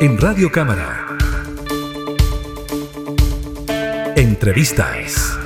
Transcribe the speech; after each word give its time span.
en 0.00 0.16
Radio 0.16 0.50
Cámara. 0.50 1.06
Entrevistas. 4.16 5.38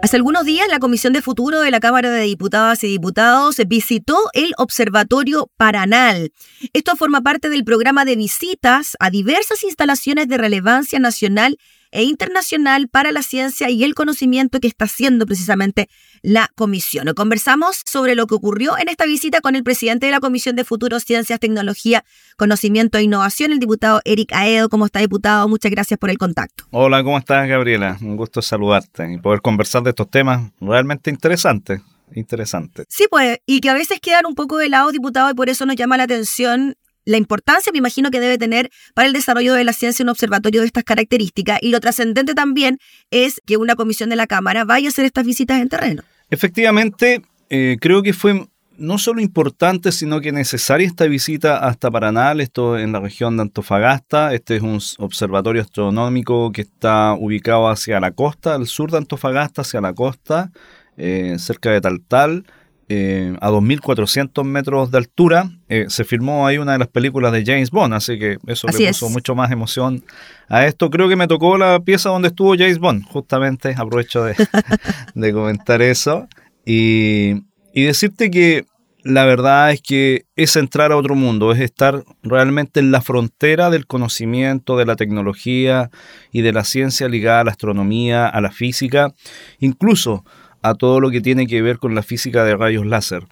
Hace 0.00 0.16
algunos 0.16 0.44
días 0.44 0.68
la 0.68 0.78
Comisión 0.78 1.12
de 1.12 1.22
Futuro 1.22 1.60
de 1.60 1.72
la 1.72 1.80
Cámara 1.80 2.10
de 2.10 2.22
Diputadas 2.22 2.84
y 2.84 2.86
Diputados 2.86 3.56
visitó 3.66 4.16
el 4.32 4.52
Observatorio 4.58 5.50
Paranal. 5.56 6.32
Esto 6.72 6.94
forma 6.94 7.20
parte 7.22 7.48
del 7.48 7.64
programa 7.64 8.04
de 8.04 8.14
visitas 8.14 8.96
a 9.00 9.10
diversas 9.10 9.64
instalaciones 9.64 10.28
de 10.28 10.38
relevancia 10.38 11.00
nacional 11.00 11.58
e 11.90 12.02
internacional 12.04 12.88
para 12.88 13.12
la 13.12 13.22
ciencia 13.22 13.70
y 13.70 13.84
el 13.84 13.94
conocimiento 13.94 14.60
que 14.60 14.68
está 14.68 14.86
haciendo 14.86 15.26
precisamente 15.26 15.88
la 16.22 16.50
comisión. 16.54 17.12
Conversamos 17.14 17.82
sobre 17.84 18.14
lo 18.14 18.26
que 18.26 18.34
ocurrió 18.34 18.76
en 18.78 18.88
esta 18.88 19.06
visita 19.06 19.40
con 19.40 19.56
el 19.56 19.62
presidente 19.62 20.06
de 20.06 20.12
la 20.12 20.20
Comisión 20.20 20.56
de 20.56 20.64
Futuro, 20.64 21.00
Ciencias, 21.00 21.40
Tecnología, 21.40 22.04
Conocimiento 22.36 22.98
e 22.98 23.02
Innovación, 23.02 23.52
el 23.52 23.58
diputado 23.58 24.00
Eric 24.04 24.32
Aedo. 24.32 24.68
¿Cómo 24.68 24.86
está, 24.86 25.00
diputado? 25.00 25.48
Muchas 25.48 25.70
gracias 25.70 25.98
por 25.98 26.10
el 26.10 26.18
contacto. 26.18 26.64
Hola, 26.70 27.02
¿cómo 27.02 27.18
estás, 27.18 27.48
Gabriela? 27.48 27.96
Un 28.00 28.16
gusto 28.16 28.42
saludarte 28.42 29.12
y 29.12 29.18
poder 29.18 29.40
conversar 29.40 29.82
de 29.82 29.90
estos 29.90 30.10
temas 30.10 30.50
realmente 30.60 31.10
interesantes 31.10 31.80
interesante. 32.14 32.84
Sí, 32.88 33.06
pues, 33.10 33.38
y 33.46 33.60
que 33.60 33.70
a 33.70 33.74
veces 33.74 34.00
quedan 34.00 34.26
un 34.26 34.34
poco 34.34 34.58
de 34.58 34.68
lado, 34.68 34.92
diputado, 34.92 35.30
y 35.30 35.34
por 35.34 35.48
eso 35.48 35.66
nos 35.66 35.76
llama 35.76 35.96
la 35.96 36.04
atención 36.04 36.76
la 37.06 37.16
importancia, 37.16 37.72
me 37.72 37.78
imagino, 37.78 38.10
que 38.10 38.20
debe 38.20 38.36
tener 38.36 38.70
para 38.94 39.06
el 39.06 39.14
desarrollo 39.14 39.54
de 39.54 39.64
la 39.64 39.72
ciencia 39.72 40.02
un 40.02 40.10
observatorio 40.10 40.60
de 40.60 40.66
estas 40.66 40.84
características. 40.84 41.58
Y 41.62 41.70
lo 41.70 41.80
trascendente 41.80 42.34
también 42.34 42.78
es 43.10 43.40
que 43.46 43.56
una 43.56 43.76
comisión 43.76 44.10
de 44.10 44.16
la 44.16 44.26
Cámara 44.26 44.64
vaya 44.64 44.88
a 44.88 44.90
hacer 44.90 45.06
estas 45.06 45.24
visitas 45.24 45.62
en 45.62 45.68
terreno. 45.68 46.02
Efectivamente, 46.28 47.22
eh, 47.48 47.78
creo 47.80 48.02
que 48.02 48.12
fue 48.12 48.46
no 48.78 48.98
solo 48.98 49.20
importante, 49.20 49.92
sino 49.92 50.20
que 50.20 50.32
necesaria 50.32 50.86
esta 50.86 51.06
visita 51.06 51.58
hasta 51.58 51.90
Paranal, 51.90 52.40
esto 52.40 52.76
en 52.78 52.92
la 52.92 53.00
región 53.00 53.36
de 53.36 53.42
Antofagasta. 53.42 54.34
Este 54.34 54.56
es 54.56 54.62
un 54.62 54.80
observatorio 54.98 55.62
astronómico 55.62 56.52
que 56.52 56.62
está 56.62 57.14
ubicado 57.14 57.68
hacia 57.68 58.00
la 58.00 58.10
costa, 58.10 58.54
al 58.54 58.66
sur 58.66 58.90
de 58.90 58.98
Antofagasta, 58.98 59.62
hacia 59.62 59.80
la 59.80 59.94
costa, 59.94 60.50
eh, 60.96 61.36
cerca 61.38 61.70
de 61.70 61.80
Taltal. 61.80 62.44
Eh, 62.88 63.36
a 63.40 63.50
2.400 63.50 64.44
metros 64.44 64.92
de 64.92 64.98
altura. 64.98 65.50
Eh, 65.68 65.86
se 65.88 66.04
filmó 66.04 66.46
ahí 66.46 66.58
una 66.58 66.72
de 66.72 66.78
las 66.78 66.86
películas 66.86 67.32
de 67.32 67.44
James 67.44 67.72
Bond, 67.72 67.94
así 67.94 68.16
que 68.16 68.38
eso 68.46 68.68
le 68.68 68.88
puso 68.88 69.08
mucho 69.08 69.34
más 69.34 69.50
emoción 69.50 70.04
a 70.48 70.66
esto. 70.66 70.88
Creo 70.88 71.08
que 71.08 71.16
me 71.16 71.26
tocó 71.26 71.58
la 71.58 71.80
pieza 71.80 72.10
donde 72.10 72.28
estuvo 72.28 72.54
James 72.56 72.78
Bond, 72.78 73.04
justamente 73.06 73.74
aprovecho 73.76 74.24
de, 75.14 75.32
comentar 75.32 75.82
eso. 75.82 76.28
Y, 76.64 77.42
y 77.74 77.82
decirte 77.82 78.30
que 78.30 78.66
la 79.02 79.24
verdad 79.24 79.72
es 79.72 79.82
que 79.82 80.26
es 80.36 80.54
entrar 80.54 80.92
a 80.92 80.96
otro 80.96 81.16
mundo, 81.16 81.50
es 81.50 81.60
estar 81.60 82.04
realmente 82.22 82.78
en 82.78 82.92
la 82.92 83.00
frontera 83.00 83.70
del 83.70 83.86
conocimiento, 83.86 84.76
de 84.76 84.86
la 84.86 84.94
tecnología 84.94 85.90
y 86.30 86.42
de 86.42 86.52
la 86.52 86.62
ciencia 86.62 87.08
ligada 87.08 87.40
a 87.40 87.44
la 87.44 87.50
astronomía, 87.52 88.28
a 88.28 88.40
la 88.40 88.52
física. 88.52 89.12
Incluso 89.58 90.24
a 90.68 90.74
todo 90.74 91.00
lo 91.00 91.10
que 91.10 91.20
tiene 91.20 91.46
que 91.46 91.62
ver 91.62 91.78
con 91.78 91.94
la 91.94 92.02
física 92.02 92.44
de 92.44 92.56
rayos 92.56 92.86
láser. 92.86 93.24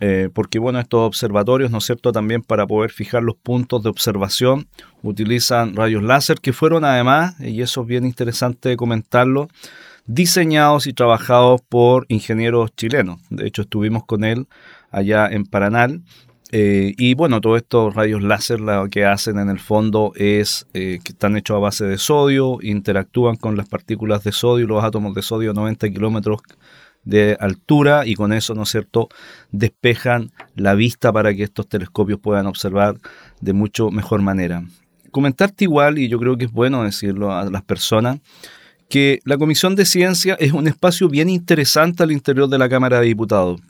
Eh, 0.00 0.28
porque 0.32 0.60
bueno, 0.60 0.78
estos 0.78 1.00
observatorios, 1.00 1.70
¿no 1.70 1.78
es 1.78 1.84
cierto?, 1.84 2.12
también 2.12 2.42
para 2.42 2.66
poder 2.66 2.90
fijar 2.92 3.22
los 3.22 3.34
puntos 3.36 3.82
de 3.82 3.88
observación, 3.88 4.68
utilizan 5.02 5.74
rayos 5.74 6.04
láser 6.04 6.38
que 6.40 6.52
fueron 6.52 6.84
además, 6.84 7.34
y 7.40 7.62
eso 7.62 7.82
es 7.82 7.86
bien 7.88 8.04
interesante 8.04 8.76
comentarlo, 8.76 9.48
diseñados 10.06 10.86
y 10.86 10.92
trabajados 10.92 11.60
por 11.68 12.06
ingenieros 12.08 12.70
chilenos. 12.76 13.20
De 13.28 13.46
hecho, 13.46 13.62
estuvimos 13.62 14.04
con 14.06 14.24
él 14.24 14.46
allá 14.90 15.28
en 15.28 15.44
Paranal. 15.44 16.02
Eh, 16.50 16.94
y 16.96 17.14
bueno, 17.14 17.40
todos 17.40 17.58
estos 17.58 17.94
rayos 17.94 18.22
láser 18.22 18.60
lo 18.60 18.88
que 18.88 19.04
hacen 19.04 19.38
en 19.38 19.50
el 19.50 19.58
fondo 19.58 20.12
es 20.16 20.66
eh, 20.72 20.98
que 21.04 21.12
están 21.12 21.36
hechos 21.36 21.56
a 21.56 21.60
base 21.60 21.84
de 21.84 21.98
sodio, 21.98 22.58
interactúan 22.62 23.36
con 23.36 23.56
las 23.56 23.68
partículas 23.68 24.24
de 24.24 24.32
sodio 24.32 24.66
los 24.66 24.82
átomos 24.82 25.14
de 25.14 25.22
sodio 25.22 25.50
a 25.50 25.54
90 25.54 25.90
kilómetros 25.90 26.40
de 27.04 27.36
altura 27.38 28.06
y 28.06 28.14
con 28.14 28.32
eso, 28.32 28.54
¿no 28.54 28.62
es 28.62 28.70
cierto?, 28.70 29.08
despejan 29.50 30.30
la 30.54 30.74
vista 30.74 31.12
para 31.12 31.34
que 31.34 31.42
estos 31.42 31.68
telescopios 31.68 32.18
puedan 32.18 32.46
observar 32.46 32.96
de 33.40 33.52
mucho 33.52 33.90
mejor 33.90 34.22
manera. 34.22 34.62
Comentarte 35.10 35.64
igual, 35.64 35.98
y 35.98 36.08
yo 36.08 36.18
creo 36.18 36.36
que 36.36 36.46
es 36.46 36.52
bueno 36.52 36.82
decirlo 36.82 37.32
a 37.32 37.48
las 37.50 37.62
personas, 37.62 38.20
que 38.88 39.20
la 39.24 39.38
Comisión 39.38 39.74
de 39.74 39.84
Ciencia 39.84 40.36
es 40.38 40.52
un 40.52 40.66
espacio 40.66 41.08
bien 41.08 41.28
interesante 41.28 42.02
al 42.02 42.12
interior 42.12 42.48
de 42.48 42.58
la 42.58 42.68
Cámara 42.68 43.00
de 43.00 43.06
Diputados. 43.06 43.60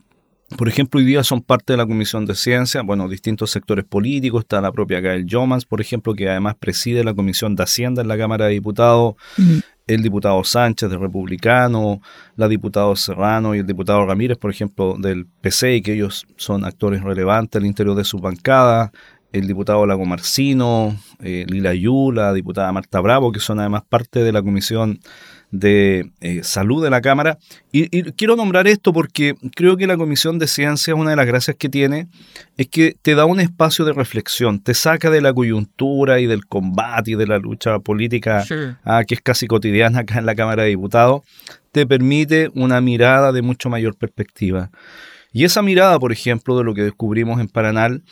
Por 0.57 0.69
ejemplo, 0.69 0.99
hoy 0.99 1.05
día 1.05 1.23
son 1.25 1.43
parte 1.43 1.75
de 1.75 1.77
la 1.77 1.87
Comisión 1.87 2.25
de 2.25 2.35
Ciencia, 2.35 2.81
bueno, 2.83 3.07
distintos 3.09 3.51
sectores 3.51 3.85
políticos, 3.85 4.45
está 4.45 4.63
la 4.63 4.73
propia 4.73 5.01
Gael 5.01 5.27
Jomans, 5.29 5.67
por 5.67 5.81
ejemplo, 5.81 6.15
que 6.15 6.29
además 6.29 6.55
preside 6.59 7.05
la 7.05 7.13
Comisión 7.13 7.55
de 7.55 7.65
Hacienda 7.65 8.01
en 8.01 8.09
la 8.09 8.17
Cámara 8.17 8.47
de 8.47 8.53
Diputados, 8.53 9.15
el 9.87 10.03
diputado 10.03 10.43
Sánchez 10.45 10.89
de 10.89 10.97
Republicano, 10.97 12.01
la 12.37 12.49
diputada 12.49 12.95
Serrano 12.97 13.55
y 13.55 13.59
el 13.59 13.67
diputado 13.67 14.07
Ramírez, 14.07 14.39
por 14.39 14.51
ejemplo, 14.51 14.97
del 14.99 15.27
PC, 15.27 15.77
y 15.77 15.83
que 15.83 15.93
ellos 15.93 16.27
son 16.37 16.65
actores 16.65 17.03
relevantes 17.03 17.61
al 17.61 17.67
interior 17.67 17.95
de 17.95 18.05
su 18.05 18.19
bancada, 18.19 18.91
el 19.33 19.47
diputado 19.47 19.85
Lago 19.85 20.07
Marcino, 20.07 20.97
eh, 21.21 21.45
Lila 21.47 21.75
Yu, 21.75 22.13
la 22.13 22.33
diputada 22.33 22.73
Marta 22.73 23.01
Bravo, 23.01 23.33
que 23.33 23.41
son 23.41 23.61
además 23.61 23.83
parte 23.87 24.23
de 24.23 24.33
la 24.33 24.43
Comisión 24.43 24.95
de 24.95 25.01
eh, 25.53 26.41
Salud 26.43 26.83
de 26.83 26.91
la 26.91 27.01
Cámara. 27.01 27.39
Y, 27.73 27.89
quiero 28.13 28.37
nombrar 28.37 28.67
esto 28.67 28.93
porque 28.93 29.35
creo 29.55 29.77
que 29.77 29.87
la 29.87 29.97
Comisión 29.97 30.39
de 30.39 30.47
Ciencia, 30.47 30.95
una 30.95 31.11
de 31.11 31.17
las 31.17 31.27
gracias 31.27 31.57
que 31.57 31.69
tiene, 31.69 32.09
es 32.57 32.69
que 32.69 32.97
te 33.01 33.15
da 33.15 33.25
un 33.25 33.41
espacio 33.41 33.85
de 33.85 33.93
reflexión, 33.93 34.61
te 34.61 34.75
saca 34.75 35.11
de 35.11 35.21
la 35.21 35.33
coyuntura 35.33 36.21
y 36.21 36.27
del 36.27 36.47
combate 36.47 37.13
y 37.13 37.15
de 37.15 37.27
la 37.27 37.39
lucha 37.39 37.79
política 37.79 38.45
ah, 38.85 39.03
que 39.07 39.15
es 39.15 39.21
casi 39.21 39.47
cotidiana 39.47 40.01
acá 40.01 40.19
en 40.19 40.27
la 40.27 40.35
Cámara 40.35 40.65
de 40.65 40.71
Diputados, 40.71 41.23
te 41.73 41.87
permite 41.87 42.51
una 42.55 42.81
mirada 42.81 43.33
de 43.33 43.43
mucho 43.43 43.71
mayor 43.71 43.97
perspectiva. 43.97 44.71
Y 45.33 45.45
esa 45.45 45.63
mirada, 45.63 45.99
por 45.99 46.11
ejemplo, 46.11 46.57
de 46.57 46.65
lo 46.65 46.75
que 46.75 46.83
descubrimos 46.83 47.41
en 47.41 47.49
Paranal, 47.49 48.03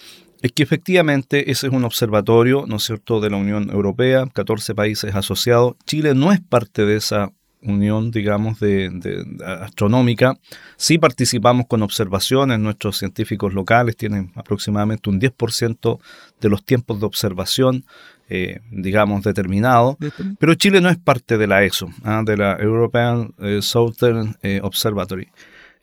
es 0.46 0.52
que 0.52 0.62
efectivamente 0.62 1.50
ese 1.50 1.66
es 1.66 1.72
un 1.72 1.84
observatorio, 1.84 2.64
¿no 2.66 2.76
es 2.76 2.84
cierto?, 2.84 3.20
de 3.20 3.30
la 3.30 3.36
Unión 3.36 3.70
Europea, 3.70 4.26
14 4.32 4.74
países 4.74 5.14
asociados. 5.14 5.74
Chile 5.86 6.14
no 6.14 6.32
es 6.32 6.40
parte 6.40 6.84
de 6.84 6.96
esa 6.96 7.32
unión, 7.62 8.10
digamos, 8.10 8.60
de, 8.60 9.24
astronómica. 9.44 10.38
Sí 10.76 10.98
participamos 10.98 11.66
con 11.66 11.82
observaciones, 11.82 12.58
nuestros 12.58 12.98
científicos 12.98 13.54
locales 13.54 13.96
tienen 13.96 14.32
aproximadamente 14.34 15.10
un 15.10 15.20
10% 15.20 15.98
de 16.40 16.48
los 16.48 16.64
tiempos 16.64 17.00
de 17.00 17.06
observación, 17.06 17.84
eh, 18.28 18.60
digamos, 18.70 19.22
determinados, 19.22 19.96
pero 20.38 20.54
Chile 20.54 20.80
no 20.80 20.88
es 20.88 20.98
parte 20.98 21.38
de 21.38 21.46
la 21.46 21.64
ESO, 21.64 21.90
¿ah? 22.04 22.22
de 22.24 22.36
la 22.36 22.56
European 22.60 23.34
eh, 23.38 23.60
Southern 23.62 24.36
eh, 24.42 24.60
Observatory. 24.62 25.28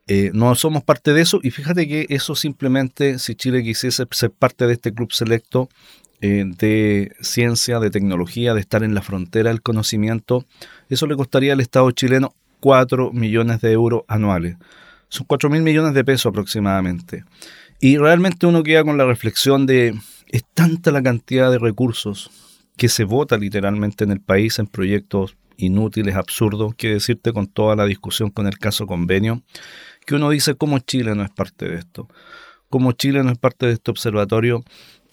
Eh, 0.08 0.32
no 0.34 0.54
somos 0.56 0.84
parte 0.84 1.14
de 1.14 1.22
eso 1.22 1.40
y 1.42 1.52
fíjate 1.52 1.88
que 1.88 2.08
eso 2.10 2.36
simplemente, 2.36 3.20
si 3.20 3.36
Chile 3.36 3.64
quisiese 3.64 4.06
ser 4.12 4.32
parte 4.32 4.68
de 4.68 4.74
este 4.74 4.94
club 4.94 5.14
selecto 5.14 5.70
eh, 6.20 6.44
de 6.46 7.16
ciencia, 7.22 7.80
de 7.80 7.90
tecnología, 7.90 8.54
de 8.54 8.60
estar 8.60 8.84
en 8.84 8.96
la 8.96 9.02
frontera 9.02 9.50
del 9.50 9.62
conocimiento, 9.62 10.46
eso 10.90 11.08
le 11.08 11.16
costaría 11.16 11.54
al 11.54 11.62
Estado 11.62 11.90
chileno 11.92 12.34
4 12.60 13.12
millones 13.12 13.62
de 13.62 13.72
euros 13.72 14.04
anuales. 14.08 14.58
Son 15.10 15.26
4 15.28 15.50
mil 15.50 15.62
millones 15.62 15.94
de 15.94 16.04
pesos 16.04 16.28
aproximadamente. 16.28 17.24
Y 17.80 17.98
realmente 17.98 18.48
uno 18.48 18.64
queda 18.64 18.84
con 18.84 18.98
la 18.98 19.06
reflexión 19.06 19.66
de, 19.66 19.94
es 20.30 20.44
tanta 20.54 20.92
la 20.92 21.04
cantidad 21.04 21.52
de 21.52 21.60
recursos 21.60 22.32
que 22.78 22.90
se 22.90 23.04
vota 23.04 23.38
literalmente 23.38 24.04
en 24.04 24.12
el 24.12 24.20
país 24.20 24.60
en 24.60 24.68
proyectos 24.68 25.36
inútiles, 25.58 26.16
absurdos, 26.16 26.76
que 26.76 26.90
decirte 26.90 27.34
con 27.34 27.48
toda 27.48 27.76
la 27.76 27.86
discusión 27.86 28.30
con 28.30 28.48
el 28.48 28.58
caso 28.58 28.88
convenio, 28.88 29.44
que 30.06 30.16
uno 30.16 30.30
dice 30.30 30.56
cómo 30.56 30.80
Chile 30.80 31.16
no 31.16 31.24
es 31.24 31.30
parte 31.30 31.68
de 31.68 31.76
esto, 31.76 32.08
cómo 32.70 32.92
Chile 32.94 33.24
no 33.24 33.32
es 33.32 33.38
parte 33.38 33.66
de 33.68 33.74
este 33.74 33.92
observatorio 33.92 34.64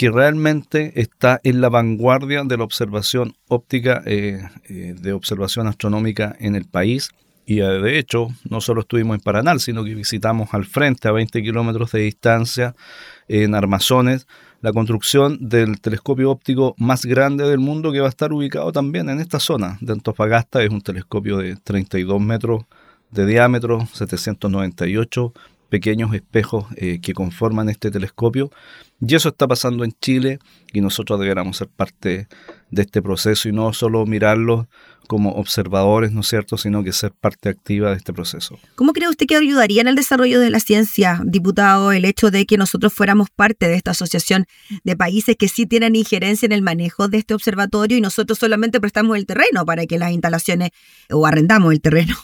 que 0.00 0.10
realmente 0.10 0.98
está 0.98 1.40
en 1.44 1.60
la 1.60 1.68
vanguardia 1.68 2.42
de 2.42 2.56
la 2.56 2.64
observación 2.64 3.34
óptica, 3.48 4.02
eh, 4.06 4.40
eh, 4.64 4.94
de 4.98 5.12
observación 5.12 5.66
astronómica 5.66 6.34
en 6.40 6.56
el 6.56 6.64
país. 6.64 7.10
Y 7.44 7.60
eh, 7.60 7.64
de 7.64 7.98
hecho, 7.98 8.28
no 8.48 8.62
solo 8.62 8.80
estuvimos 8.80 9.16
en 9.16 9.20
Paranal, 9.20 9.60
sino 9.60 9.84
que 9.84 9.94
visitamos 9.94 10.54
al 10.54 10.64
frente, 10.64 11.06
a 11.06 11.12
20 11.12 11.42
kilómetros 11.42 11.92
de 11.92 12.00
distancia, 12.00 12.74
en 13.28 13.54
Armazones, 13.54 14.26
la 14.60 14.72
construcción 14.72 15.38
del 15.40 15.80
telescopio 15.80 16.30
óptico 16.30 16.74
más 16.78 17.04
grande 17.06 17.48
del 17.48 17.58
mundo 17.58 17.92
que 17.92 18.00
va 18.00 18.06
a 18.06 18.10
estar 18.10 18.32
ubicado 18.32 18.72
también 18.72 19.08
en 19.08 19.20
esta 19.20 19.40
zona 19.40 19.78
de 19.80 19.92
Antofagasta. 19.92 20.62
Es 20.62 20.70
un 20.70 20.82
telescopio 20.82 21.38
de 21.38 21.56
32 21.56 22.20
metros 22.20 22.64
de 23.10 23.26
diámetro, 23.26 23.86
798 23.92 25.32
pequeños 25.70 26.12
espejos 26.14 26.66
eh, 26.76 27.00
que 27.00 27.14
conforman 27.14 27.70
este 27.70 27.90
telescopio. 27.90 28.50
Y 29.00 29.14
eso 29.14 29.30
está 29.30 29.48
pasando 29.48 29.84
en 29.84 29.92
Chile 30.00 30.38
y 30.72 30.82
nosotros 30.82 31.18
deberíamos 31.18 31.56
ser 31.56 31.68
parte 31.68 32.28
de 32.70 32.82
este 32.82 33.00
proceso 33.00 33.48
y 33.48 33.52
no 33.52 33.72
solo 33.72 34.04
mirarlo 34.04 34.68
como 35.06 35.32
observadores, 35.32 36.12
¿no 36.12 36.20
es 36.20 36.28
cierto?, 36.28 36.56
sino 36.56 36.84
que 36.84 36.92
ser 36.92 37.10
parte 37.10 37.48
activa 37.48 37.90
de 37.90 37.96
este 37.96 38.12
proceso. 38.12 38.60
¿Cómo 38.76 38.92
cree 38.92 39.08
usted 39.08 39.26
que 39.26 39.34
ayudaría 39.34 39.80
en 39.80 39.88
el 39.88 39.96
desarrollo 39.96 40.38
de 40.38 40.50
la 40.50 40.60
ciencia, 40.60 41.20
diputado, 41.24 41.90
el 41.90 42.04
hecho 42.04 42.30
de 42.30 42.46
que 42.46 42.56
nosotros 42.56 42.92
fuéramos 42.92 43.28
parte 43.28 43.66
de 43.66 43.74
esta 43.74 43.90
asociación 43.90 44.46
de 44.84 44.96
países 44.96 45.34
que 45.36 45.48
sí 45.48 45.66
tienen 45.66 45.96
injerencia 45.96 46.46
en 46.46 46.52
el 46.52 46.62
manejo 46.62 47.08
de 47.08 47.18
este 47.18 47.34
observatorio 47.34 47.96
y 47.96 48.00
nosotros 48.00 48.38
solamente 48.38 48.80
prestamos 48.80 49.16
el 49.16 49.26
terreno 49.26 49.66
para 49.66 49.84
que 49.86 49.98
las 49.98 50.12
instalaciones, 50.12 50.70
o 51.10 51.26
arrendamos 51.26 51.72
el 51.72 51.80
terreno, 51.80 52.14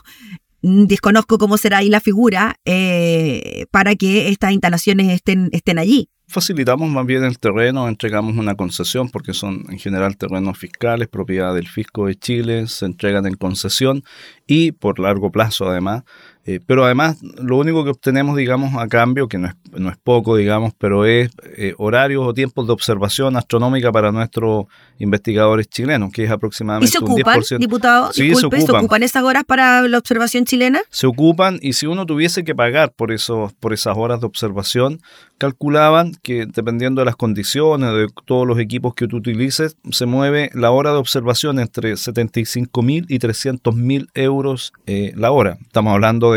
desconozco 0.66 1.38
cómo 1.38 1.56
será 1.58 1.78
ahí 1.78 1.88
la 1.88 2.00
figura, 2.00 2.56
eh, 2.64 3.66
para 3.70 3.94
que 3.94 4.28
estas 4.28 4.52
instalaciones 4.52 5.08
estén, 5.12 5.48
estén 5.52 5.78
allí? 5.78 6.08
Facilitamos 6.28 6.90
más 6.90 7.06
bien 7.06 7.22
el 7.22 7.38
terreno, 7.38 7.86
entregamos 7.86 8.36
una 8.36 8.56
concesión 8.56 9.08
porque 9.10 9.32
son 9.32 9.64
en 9.68 9.78
general 9.78 10.16
terrenos 10.16 10.58
fiscales, 10.58 11.06
propiedad 11.06 11.54
del 11.54 11.68
fisco 11.68 12.06
de 12.06 12.16
Chile, 12.16 12.66
se 12.66 12.84
entregan 12.84 13.26
en 13.26 13.34
concesión 13.34 14.02
y 14.44 14.72
por 14.72 14.98
largo 14.98 15.30
plazo 15.30 15.68
además 15.68 16.02
eh, 16.46 16.60
pero 16.64 16.84
además, 16.84 17.18
lo 17.22 17.58
único 17.58 17.82
que 17.82 17.90
obtenemos, 17.90 18.36
digamos, 18.36 18.76
a 18.76 18.86
cambio, 18.86 19.26
que 19.26 19.36
no 19.36 19.48
es, 19.48 19.54
no 19.72 19.90
es 19.90 19.96
poco, 19.96 20.36
digamos, 20.36 20.72
pero 20.78 21.04
es 21.04 21.32
eh, 21.56 21.74
horarios 21.76 22.24
o 22.24 22.32
tiempos 22.32 22.68
de 22.68 22.72
observación 22.72 23.36
astronómica 23.36 23.90
para 23.90 24.12
nuestros 24.12 24.66
investigadores 25.00 25.68
chilenos, 25.68 26.12
que 26.12 26.22
es 26.22 26.30
aproximadamente 26.30 26.88
¿Y 26.88 26.92
se 26.92 26.98
ocupan, 26.98 27.40
un 27.50 27.58
diputado? 27.58 28.12
Sí, 28.12 28.32
se 28.32 28.46
ocupan. 28.46 28.60
¿se 28.64 28.72
ocupan 28.72 29.02
esas 29.02 29.24
horas 29.24 29.42
para 29.42 29.82
la 29.88 29.98
observación 29.98 30.44
chilena? 30.44 30.80
Se 30.90 31.08
ocupan 31.08 31.58
y 31.62 31.72
si 31.72 31.86
uno 31.86 32.06
tuviese 32.06 32.44
que 32.44 32.54
pagar 32.54 32.92
por, 32.92 33.10
esos, 33.10 33.52
por 33.54 33.72
esas 33.72 33.96
horas 33.96 34.20
de 34.20 34.26
observación, 34.26 35.00
calculaban 35.38 36.12
que 36.22 36.46
dependiendo 36.46 37.00
de 37.00 37.06
las 37.06 37.16
condiciones, 37.16 37.92
de 37.92 38.06
todos 38.24 38.46
los 38.46 38.60
equipos 38.60 38.94
que 38.94 39.08
tú 39.08 39.16
utilices, 39.16 39.76
se 39.90 40.06
mueve 40.06 40.50
la 40.54 40.70
hora 40.70 40.92
de 40.92 40.98
observación 40.98 41.58
entre 41.58 41.96
75 41.96 42.82
mil 42.82 43.04
y 43.08 43.18
300 43.18 43.74
mil 43.74 44.08
euros 44.14 44.72
eh, 44.86 45.12
la 45.16 45.32
hora. 45.32 45.58
Estamos 45.60 45.92
hablando 45.92 46.32
de 46.32 46.35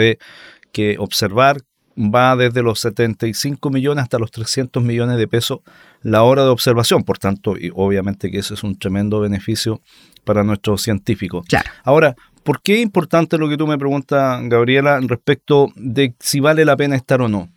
que 0.71 0.97
observar 0.99 1.61
va 1.99 2.35
desde 2.35 2.63
los 2.63 2.79
75 2.79 3.69
millones 3.69 4.03
hasta 4.03 4.19
los 4.19 4.31
300 4.31 4.81
millones 4.81 5.17
de 5.17 5.27
pesos 5.27 5.59
la 6.01 6.23
hora 6.23 6.43
de 6.43 6.49
observación. 6.49 7.03
Por 7.03 7.17
tanto, 7.17 7.57
y 7.57 7.71
obviamente 7.75 8.31
que 8.31 8.39
ese 8.39 8.53
es 8.53 8.63
un 8.63 8.77
tremendo 8.77 9.19
beneficio 9.19 9.81
para 10.23 10.43
nuestros 10.43 10.81
científicos. 10.81 11.45
Ahora, 11.83 12.15
¿por 12.43 12.61
qué 12.61 12.75
es 12.75 12.81
importante 12.81 13.37
lo 13.37 13.49
que 13.49 13.57
tú 13.57 13.67
me 13.67 13.77
preguntas, 13.77 14.41
Gabriela, 14.43 14.99
respecto 15.01 15.71
de 15.75 16.15
si 16.19 16.39
vale 16.39 16.63
la 16.65 16.77
pena 16.77 16.95
estar 16.95 17.21
o 17.21 17.27
no? 17.27 17.49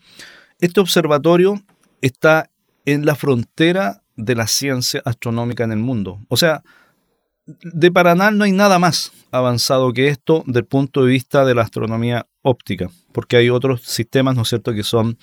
Este 0.60 0.80
observatorio 0.80 1.62
está 2.00 2.50
en 2.84 3.06
la 3.06 3.14
frontera 3.14 4.02
de 4.16 4.34
la 4.34 4.46
ciencia 4.46 5.02
astronómica 5.04 5.64
en 5.64 5.72
el 5.72 5.78
mundo. 5.78 6.18
O 6.28 6.36
sea, 6.36 6.62
de 7.46 7.90
Paraná 7.90 8.30
no 8.30 8.44
hay 8.44 8.52
nada 8.52 8.78
más 8.78 9.12
avanzado 9.30 9.92
que 9.92 10.08
esto 10.08 10.44
del 10.46 10.64
punto 10.64 11.04
de 11.04 11.10
vista 11.10 11.44
de 11.44 11.54
la 11.54 11.62
astronomía 11.62 12.26
óptica, 12.42 12.90
porque 13.12 13.36
hay 13.36 13.50
otros 13.50 13.82
sistemas, 13.82 14.36
¿no 14.36 14.42
es 14.42 14.48
cierto?, 14.48 14.72
que 14.72 14.82
son 14.82 15.16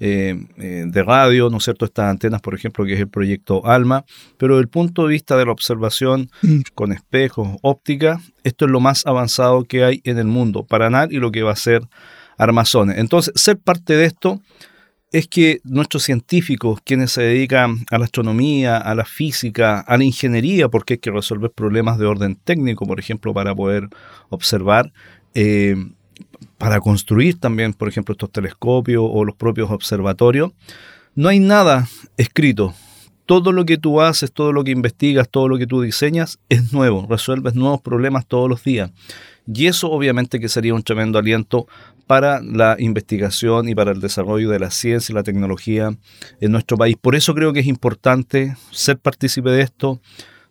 eh, 0.00 0.34
eh, 0.58 0.84
de 0.86 1.02
radio, 1.02 1.48
¿no 1.48 1.58
es 1.58 1.64
cierto?, 1.64 1.84
estas 1.84 2.10
antenas, 2.10 2.40
por 2.40 2.54
ejemplo, 2.54 2.84
que 2.84 2.94
es 2.94 3.00
el 3.00 3.08
proyecto 3.08 3.66
ALMA, 3.66 4.04
pero 4.36 4.56
del 4.56 4.68
punto 4.68 5.02
de 5.02 5.10
vista 5.10 5.36
de 5.36 5.46
la 5.46 5.52
observación 5.52 6.30
mm. 6.42 6.60
con 6.74 6.92
espejos, 6.92 7.56
óptica, 7.62 8.20
esto 8.42 8.64
es 8.66 8.70
lo 8.70 8.80
más 8.80 9.06
avanzado 9.06 9.64
que 9.64 9.84
hay 9.84 10.00
en 10.04 10.18
el 10.18 10.26
mundo, 10.26 10.64
Paraná 10.64 11.06
y 11.10 11.16
lo 11.16 11.30
que 11.30 11.42
va 11.42 11.52
a 11.52 11.56
ser 11.56 11.82
Armazones. 12.38 12.98
Entonces, 12.98 13.32
ser 13.36 13.58
parte 13.58 13.94
de 13.94 14.06
esto 14.06 14.40
es 15.12 15.28
que 15.28 15.60
nuestros 15.64 16.02
científicos, 16.02 16.80
quienes 16.82 17.12
se 17.12 17.22
dedican 17.22 17.84
a 17.90 17.98
la 17.98 18.06
astronomía, 18.06 18.78
a 18.78 18.94
la 18.94 19.04
física, 19.04 19.80
a 19.80 19.96
la 19.98 20.04
ingeniería, 20.04 20.68
porque 20.68 20.94
hay 20.94 20.98
que 20.98 21.10
resolver 21.10 21.50
problemas 21.50 21.98
de 21.98 22.06
orden 22.06 22.34
técnico, 22.34 22.86
por 22.86 22.98
ejemplo, 22.98 23.34
para 23.34 23.54
poder 23.54 23.88
observar, 24.30 24.90
eh, 25.34 25.76
para 26.56 26.80
construir 26.80 27.38
también, 27.38 27.74
por 27.74 27.88
ejemplo, 27.88 28.12
estos 28.12 28.32
telescopios 28.32 29.04
o 29.06 29.24
los 29.24 29.36
propios 29.36 29.70
observatorios, 29.70 30.52
no 31.14 31.28
hay 31.28 31.40
nada 31.40 31.88
escrito. 32.16 32.74
Todo 33.26 33.52
lo 33.52 33.64
que 33.64 33.78
tú 33.78 34.00
haces, 34.00 34.32
todo 34.32 34.52
lo 34.52 34.64
que 34.64 34.72
investigas, 34.72 35.28
todo 35.28 35.48
lo 35.48 35.58
que 35.58 35.66
tú 35.66 35.80
diseñas 35.80 36.38
es 36.48 36.72
nuevo, 36.72 37.06
resuelves 37.08 37.54
nuevos 37.54 37.80
problemas 37.80 38.26
todos 38.26 38.48
los 38.48 38.62
días. 38.64 38.90
Y 39.46 39.66
eso 39.66 39.90
obviamente 39.90 40.38
que 40.38 40.48
sería 40.48 40.74
un 40.74 40.82
tremendo 40.82 41.18
aliento 41.18 41.66
para 42.06 42.40
la 42.42 42.76
investigación 42.78 43.68
y 43.68 43.74
para 43.74 43.92
el 43.92 44.00
desarrollo 44.00 44.50
de 44.50 44.58
la 44.58 44.70
ciencia 44.70 45.12
y 45.12 45.16
la 45.16 45.22
tecnología 45.22 45.96
en 46.40 46.52
nuestro 46.52 46.76
país. 46.76 46.96
Por 47.00 47.14
eso 47.14 47.34
creo 47.34 47.52
que 47.52 47.60
es 47.60 47.66
importante 47.66 48.56
ser 48.70 48.98
partícipe 48.98 49.50
de 49.50 49.62
esto, 49.62 50.00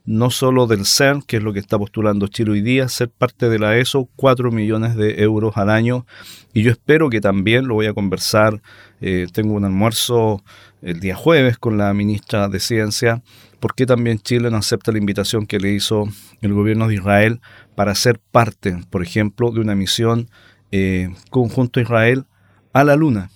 no 0.05 0.31
solo 0.31 0.67
del 0.67 0.85
CERN, 0.85 1.21
que 1.21 1.37
es 1.37 1.43
lo 1.43 1.53
que 1.53 1.59
está 1.59 1.77
postulando 1.77 2.27
Chile 2.27 2.51
hoy 2.51 2.61
día, 2.61 2.89
ser 2.89 3.09
parte 3.09 3.49
de 3.49 3.59
la 3.59 3.77
ESO, 3.77 4.09
4 4.15 4.51
millones 4.51 4.95
de 4.95 5.21
euros 5.21 5.57
al 5.57 5.69
año. 5.69 6.05
Y 6.53 6.63
yo 6.63 6.71
espero 6.71 7.09
que 7.09 7.21
también 7.21 7.67
lo 7.67 7.75
voy 7.75 7.85
a 7.85 7.93
conversar, 7.93 8.61
eh, 8.99 9.27
tengo 9.31 9.53
un 9.53 9.65
almuerzo 9.65 10.43
el 10.81 10.99
día 10.99 11.15
jueves 11.15 11.57
con 11.57 11.77
la 11.77 11.93
ministra 11.93 12.47
de 12.49 12.59
Ciencia, 12.59 13.21
porque 13.59 13.85
también 13.85 14.17
Chile 14.17 14.49
no 14.49 14.57
acepta 14.57 14.91
la 14.91 14.97
invitación 14.97 15.45
que 15.45 15.59
le 15.59 15.71
hizo 15.71 16.07
el 16.41 16.53
gobierno 16.53 16.87
de 16.87 16.95
Israel 16.95 17.39
para 17.75 17.93
ser 17.93 18.19
parte, 18.19 18.79
por 18.89 19.03
ejemplo, 19.03 19.51
de 19.51 19.59
una 19.59 19.75
misión 19.75 20.29
eh, 20.71 21.09
conjunto 21.29 21.79
Israel 21.79 22.25
a 22.73 22.83
la 22.83 22.95
Luna, 22.95 23.29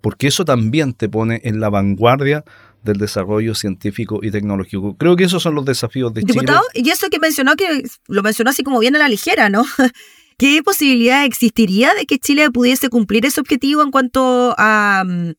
porque 0.00 0.26
eso 0.26 0.44
también 0.44 0.92
te 0.92 1.08
pone 1.08 1.40
en 1.44 1.60
la 1.60 1.70
vanguardia 1.70 2.44
del 2.82 2.98
desarrollo 2.98 3.54
científico 3.54 4.20
y 4.22 4.30
tecnológico. 4.30 4.96
Creo 4.96 5.16
que 5.16 5.24
esos 5.24 5.42
son 5.42 5.54
los 5.54 5.64
desafíos 5.64 6.12
de 6.14 6.22
Diputado, 6.22 6.62
Chile. 6.72 6.88
y 6.88 6.90
eso 6.90 7.08
que 7.10 7.18
mencionó, 7.18 7.56
que 7.56 7.84
lo 8.08 8.22
mencionó 8.22 8.50
así 8.50 8.62
como 8.62 8.78
bien 8.78 8.96
a 8.96 8.98
la 8.98 9.08
ligera, 9.08 9.48
¿no? 9.48 9.64
¿Qué 10.38 10.62
posibilidad 10.62 11.24
existiría 11.24 11.92
de 11.94 12.06
que 12.06 12.18
Chile 12.18 12.50
pudiese 12.50 12.88
cumplir 12.88 13.26
ese 13.26 13.40
objetivo 13.40 13.82
en 13.82 13.90
cuanto 13.90 14.54
a 14.56 15.04
mm, 15.06 15.32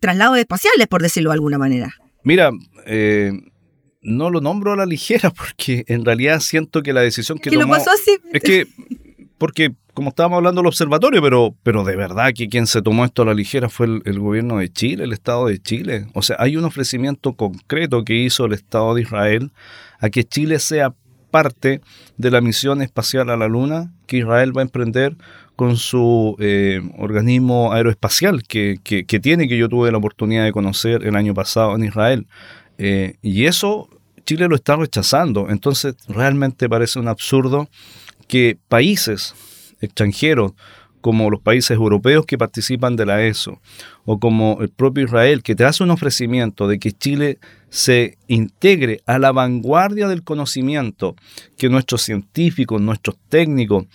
traslados 0.00 0.38
espaciales, 0.38 0.88
por 0.88 1.02
decirlo 1.02 1.30
de 1.30 1.34
alguna 1.34 1.58
manera? 1.58 1.94
Mira, 2.24 2.50
eh, 2.86 3.32
no 4.02 4.30
lo 4.30 4.40
nombro 4.40 4.72
a 4.72 4.76
la 4.76 4.86
ligera 4.86 5.30
porque 5.36 5.84
en 5.86 6.04
realidad 6.04 6.40
siento 6.40 6.82
que 6.82 6.92
la 6.92 7.02
decisión 7.02 7.38
que, 7.38 7.50
¿Que 7.50 7.56
tomó... 7.56 7.72
lo 7.72 7.78
pasó 7.78 7.90
así? 7.92 8.18
Es 8.32 8.42
que, 8.42 8.66
porque 9.38 9.74
como 9.98 10.10
estábamos 10.10 10.36
hablando 10.36 10.60
del 10.60 10.68
observatorio, 10.68 11.20
pero, 11.20 11.56
pero 11.64 11.82
de 11.82 11.96
verdad 11.96 12.32
que 12.32 12.48
quien 12.48 12.68
se 12.68 12.82
tomó 12.82 13.04
esto 13.04 13.22
a 13.22 13.24
la 13.24 13.34
ligera 13.34 13.68
fue 13.68 13.86
el, 14.04 14.20
gobierno 14.20 14.58
de 14.58 14.72
Chile, 14.72 15.02
el 15.02 15.12
Estado 15.12 15.48
de 15.48 15.58
Chile. 15.58 16.06
O 16.14 16.22
sea, 16.22 16.36
hay 16.38 16.56
un 16.56 16.64
ofrecimiento 16.64 17.32
concreto 17.32 18.04
que 18.04 18.14
hizo 18.14 18.44
el 18.44 18.52
Estado 18.52 18.94
de 18.94 19.02
Israel 19.02 19.50
a 19.98 20.08
que 20.08 20.22
Chile 20.22 20.60
sea 20.60 20.94
parte 21.32 21.80
de 22.16 22.30
la 22.30 22.40
misión 22.40 22.80
espacial 22.80 23.28
a 23.28 23.36
la 23.36 23.48
Luna 23.48 23.92
que 24.06 24.18
Israel 24.18 24.56
va 24.56 24.60
a 24.60 24.66
emprender 24.66 25.16
con 25.56 25.76
su 25.76 26.36
eh, 26.38 26.80
organismo 26.96 27.72
aeroespacial 27.72 28.44
que, 28.44 28.78
que, 28.84 29.18
tiene, 29.18 29.48
que 29.48 29.58
yo 29.58 29.68
tuve 29.68 29.90
la 29.90 29.98
oportunidad 29.98 30.44
de 30.44 30.52
conocer 30.52 31.04
el 31.04 31.16
año 31.16 31.34
pasado 31.34 31.74
en 31.74 31.82
Israel. 31.82 32.28
Eh, 32.78 33.16
y 33.20 33.46
eso 33.46 33.88
Chile 34.24 34.46
lo 34.46 34.54
está 34.54 34.76
rechazando. 34.76 35.50
Entonces 35.50 35.96
realmente 36.06 36.68
parece 36.68 37.00
un 37.00 37.08
absurdo 37.08 37.68
que 38.28 38.56
países 38.68 39.34
extranjeros, 39.80 40.52
como 41.00 41.30
los 41.30 41.40
países 41.40 41.70
europeos 41.76 42.26
que 42.26 42.38
participan 42.38 42.96
de 42.96 43.06
la 43.06 43.22
ESO, 43.22 43.60
o 44.04 44.18
como 44.18 44.58
el 44.60 44.68
propio 44.68 45.04
Israel, 45.04 45.42
que 45.42 45.54
te 45.54 45.64
hace 45.64 45.84
un 45.84 45.90
ofrecimiento 45.90 46.66
de 46.66 46.78
que 46.78 46.92
Chile 46.92 47.38
se 47.70 48.18
integre 48.26 49.00
a 49.06 49.18
la 49.18 49.32
vanguardia 49.32 50.08
del 50.08 50.24
conocimiento, 50.24 51.14
que 51.56 51.68
nuestros 51.68 52.02
científicos, 52.02 52.80
nuestros 52.80 53.16
técnicos 53.28 53.86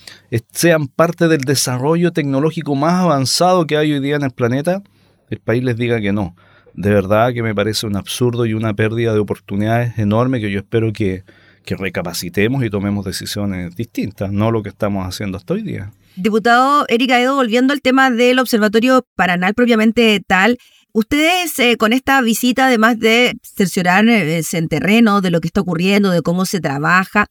sean 0.51 0.87
parte 0.87 1.27
del 1.27 1.41
desarrollo 1.41 2.11
tecnológico 2.11 2.75
más 2.75 3.01
avanzado 3.03 3.67
que 3.67 3.77
hay 3.77 3.91
hoy 3.93 3.99
día 3.99 4.15
en 4.15 4.23
el 4.23 4.31
planeta, 4.31 4.81
el 5.29 5.39
país 5.39 5.63
les 5.63 5.75
diga 5.75 5.99
que 5.99 6.13
no. 6.13 6.35
De 6.73 6.89
verdad 6.89 7.33
que 7.33 7.43
me 7.43 7.53
parece 7.53 7.85
un 7.85 7.95
absurdo 7.95 8.45
y 8.45 8.53
una 8.53 8.73
pérdida 8.73 9.13
de 9.13 9.19
oportunidades 9.19 9.97
enorme 9.99 10.39
que 10.39 10.51
yo 10.51 10.59
espero 10.59 10.91
que, 10.93 11.23
que 11.63 11.75
recapacitemos 11.75 12.63
y 12.63 12.69
tomemos 12.69 13.05
decisiones 13.05 13.75
distintas, 13.75 14.31
no 14.31 14.51
lo 14.51 14.63
que 14.63 14.69
estamos 14.69 15.07
haciendo 15.07 15.37
hasta 15.37 15.53
hoy 15.53 15.63
día. 15.63 15.91
Diputado 16.15 16.85
Erika 16.89 17.19
Edo, 17.19 17.35
volviendo 17.35 17.73
al 17.73 17.81
tema 17.81 18.11
del 18.11 18.39
Observatorio 18.39 19.05
Paranal 19.15 19.53
propiamente 19.55 20.21
tal, 20.25 20.57
ustedes 20.91 21.57
eh, 21.57 21.75
con 21.77 21.91
esta 21.91 22.21
visita, 22.21 22.67
además 22.67 22.99
de 22.99 23.35
cerciorarse 23.41 24.37
eh, 24.39 24.43
en 24.53 24.67
terreno 24.67 25.21
de 25.21 25.31
lo 25.31 25.41
que 25.41 25.47
está 25.47 25.61
ocurriendo, 25.61 26.11
de 26.11 26.21
cómo 26.21 26.45
se 26.45 26.59
trabaja, 26.59 27.27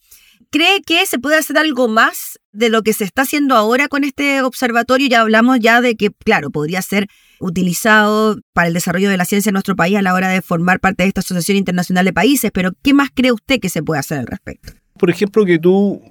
¿Cree 0.53 0.83
que 0.83 1.07
se 1.07 1.19
puede 1.19 1.39
hacer 1.39 1.57
algo 1.57 1.89
más 1.89 2.39
de 2.53 2.69
lo 2.69 2.83
que 2.83 2.93
se 2.93 3.05
está 3.05 3.23
haciendo 3.23 3.55
ahora 3.55 3.89
con 3.89 4.05
este 4.05 4.43
observatorio? 4.43 5.09
Ya 5.09 5.23
hablamos 5.23 5.61
ya 5.61 5.81
de 5.81 5.97
que, 5.97 6.11
claro, 6.11 6.51
podría 6.51 6.83
ser 6.83 7.07
utilizado 7.41 8.37
para 8.53 8.69
el 8.69 8.75
desarrollo 8.75 9.09
de 9.09 9.17
la 9.17 9.25
ciencia 9.25 9.49
en 9.49 9.55
nuestro 9.55 9.77
país 9.77 9.97
a 9.97 10.03
la 10.03 10.13
hora 10.13 10.29
de 10.29 10.43
formar 10.43 10.79
parte 10.79 11.05
de 11.05 11.09
esta 11.09 11.21
Asociación 11.21 11.57
Internacional 11.57 12.05
de 12.05 12.13
Países, 12.13 12.51
pero 12.53 12.73
¿qué 12.83 12.93
más 12.93 13.09
cree 13.15 13.33
usted 13.33 13.61
que 13.61 13.71
se 13.71 13.83
puede 13.83 14.01
hacer 14.01 14.19
al 14.19 14.27
respecto? 14.27 14.75
Por 14.99 15.09
ejemplo, 15.09 15.47
que 15.47 15.59
tú 15.59 16.03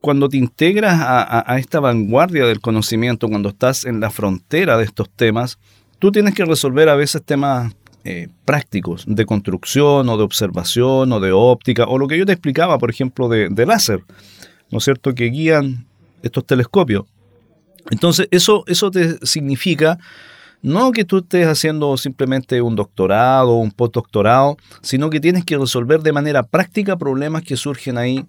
cuando 0.00 0.28
te 0.28 0.38
integras 0.38 1.00
a, 1.00 1.56
esta 1.60 1.78
vanguardia 1.78 2.46
del 2.46 2.60
conocimiento, 2.60 3.28
cuando 3.28 3.50
estás 3.50 3.84
en 3.84 4.00
la 4.00 4.10
frontera 4.10 4.76
de 4.76 4.84
estos 4.86 5.08
temas, 5.08 5.60
tú 6.00 6.10
tienes 6.10 6.34
que 6.34 6.44
resolver 6.44 6.88
a 6.88 6.96
veces 6.96 7.22
temas 7.24 7.72
eh, 8.04 8.28
prácticos 8.44 9.04
de 9.06 9.24
construcción 9.24 10.08
o 10.08 10.16
de 10.16 10.22
observación 10.22 11.10
o 11.12 11.20
de 11.20 11.32
óptica 11.32 11.86
o 11.86 11.98
lo 11.98 12.06
que 12.06 12.18
yo 12.18 12.26
te 12.26 12.32
explicaba, 12.32 12.78
por 12.78 12.90
ejemplo, 12.90 13.28
de, 13.28 13.66
láser, 13.66 14.04
¿no 14.70 14.78
es 14.78 14.84
cierto?, 14.84 15.14
que 15.14 15.26
guían 15.26 15.86
estos 16.22 16.46
telescopios. 16.46 17.04
Entonces, 17.90 18.28
eso, 18.30 18.64
eso 18.66 18.90
te 18.90 19.24
significa 19.26 19.98
no 20.60 20.92
que 20.92 21.04
tú 21.04 21.18
estés 21.18 21.46
haciendo 21.46 21.96
simplemente 21.98 22.62
un 22.62 22.74
doctorado 22.74 23.50
o 23.50 23.58
un 23.58 23.70
postdoctorado, 23.70 24.56
sino 24.80 25.10
que 25.10 25.20
tienes 25.20 25.44
que 25.44 25.58
resolver 25.58 26.00
de 26.00 26.12
manera 26.12 26.42
práctica 26.42 26.96
problemas 26.96 27.42
que 27.42 27.56
surgen 27.56 27.98
ahí 27.98 28.24